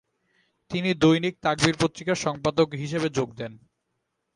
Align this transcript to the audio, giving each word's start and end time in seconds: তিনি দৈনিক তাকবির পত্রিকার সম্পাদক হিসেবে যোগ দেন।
তিনি 0.71 0.89
দৈনিক 0.93 1.35
তাকবির 1.41 1.75
পত্রিকার 1.79 2.17
সম্পাদক 2.25 2.67
হিসেবে 2.73 3.07
যোগ 3.09 3.29
দেন। 3.35 3.53